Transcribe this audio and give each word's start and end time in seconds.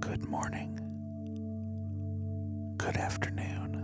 Good 0.00 0.28
morning, 0.28 0.78
good 2.76 2.96
afternoon, 2.96 3.74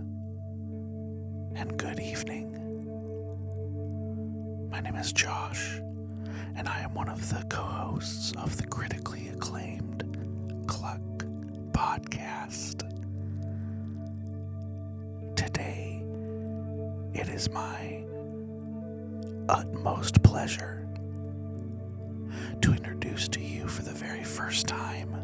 and 1.57 1.77
good 1.79 1.98
evening. 1.98 2.59
My 4.70 4.80
name 4.80 4.95
is 4.96 5.12
Josh, 5.12 5.80
and 6.56 6.69
I 6.69 6.80
am 6.80 6.95
one 6.95 7.09
of 7.09 7.29
the 7.29 7.45
co 7.48 7.62
hosts 7.62 8.33
of 8.37 8.56
the 8.56 8.66
critically 8.66 9.29
acclaimed 9.29 10.05
Kluck 10.69 11.01
podcast. 11.73 12.88
Today, 15.34 16.02
it 17.15 17.29
is 17.29 17.51
my 17.51 18.05
utmost 19.48 20.23
pleasure 20.23 20.87
to 22.60 22.73
introduce 22.73 23.29
to 23.29 23.41
you 23.41 23.66
for 23.66 23.83
the 23.83 23.92
very 23.92 24.23
first 24.24 24.66
time 24.69 25.22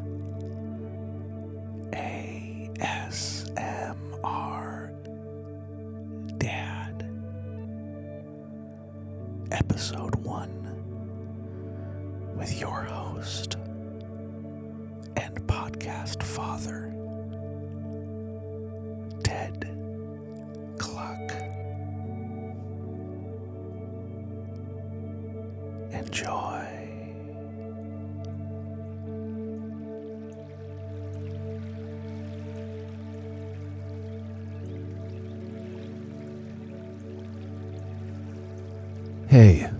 Episode 9.50 10.14
1 10.16 12.34
with 12.36 12.60
your 12.60 12.82
host 12.82 13.56
and 15.16 15.34
podcast 15.46 16.22
father, 16.22 16.92
Ted 19.24 19.64
Kluck. 20.78 21.32
Enjoy. 25.92 26.57
Hey, 39.28 39.70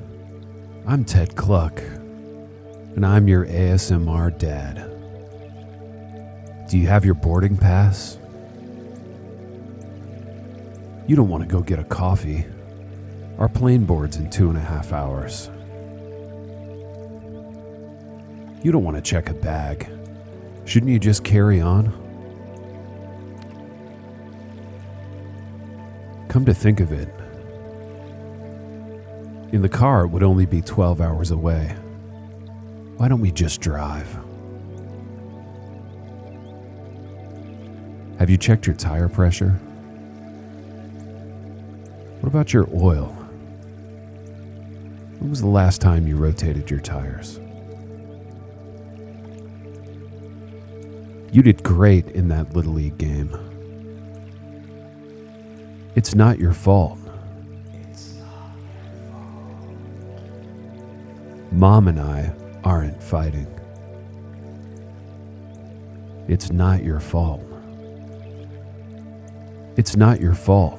I'm 0.86 1.06
Ted 1.06 1.34
Kluck, 1.34 1.80
and 1.80 3.06
I'm 3.06 3.28
your 3.28 3.46
ASMR 3.46 4.36
dad. 4.36 4.77
Do 6.68 6.77
you 6.77 6.86
have 6.88 7.06
your 7.06 7.14
boarding 7.14 7.56
pass? 7.56 8.19
You 11.06 11.16
don't 11.16 11.30
want 11.30 11.44
to 11.44 11.48
go 11.48 11.62
get 11.62 11.78
a 11.78 11.84
coffee. 11.84 12.44
Our 13.38 13.48
plane 13.48 13.86
board's 13.86 14.19
in 14.19 14.28
two 14.28 14.50
and 14.50 14.58
a 14.58 14.60
half 14.60 14.92
hours. 14.92 15.48
You 18.62 18.70
don't 18.70 18.84
want 18.84 18.98
to 18.98 19.02
check 19.02 19.30
a 19.30 19.34
bag. 19.34 19.88
Shouldn't 20.66 20.92
you 20.92 20.98
just 20.98 21.24
carry 21.24 21.58
on? 21.58 21.86
Come 26.28 26.44
to 26.44 26.52
think 26.52 26.80
of 26.80 26.92
it, 26.92 27.08
in 29.52 29.62
the 29.62 29.68
car, 29.68 30.04
it 30.04 30.08
would 30.08 30.22
only 30.22 30.46
be 30.46 30.60
12 30.60 31.00
hours 31.00 31.30
away. 31.30 31.74
Why 32.96 33.08
don't 33.08 33.20
we 33.20 33.30
just 33.30 33.60
drive? 33.60 34.08
Have 38.19 38.28
you 38.28 38.36
checked 38.36 38.66
your 38.66 38.76
tire 38.76 39.08
pressure? 39.08 39.50
What 42.20 42.28
about 42.28 42.52
your 42.52 42.69
oil? 42.74 43.14
When 45.19 45.30
was 45.30 45.41
the 45.41 45.46
last 45.46 45.80
time 45.80 46.06
you 46.06 46.16
rotated 46.16 46.70
your 46.70 46.80
tires? 46.80 47.41
You 51.30 51.42
did 51.42 51.62
great 51.62 52.09
in 52.10 52.28
that 52.28 52.54
Little 52.54 52.72
League 52.72 52.98
game. 52.98 53.36
It's 55.94 56.15
not 56.15 56.38
your 56.38 56.53
fault. 56.53 56.98
Mom 61.50 61.88
and 61.88 61.98
I 61.98 62.32
aren't 62.62 63.03
fighting. 63.03 63.47
It's 66.28 66.50
not 66.50 66.84
your 66.84 67.00
fault. 67.00 67.42
It's 69.76 69.97
not 69.97 70.20
your 70.20 70.34
fault. 70.34 70.78